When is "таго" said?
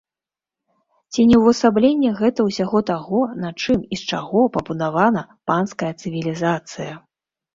2.91-3.19